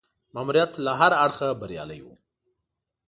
[0.33, 2.15] ماموریت له هره اړخه بریالی وو.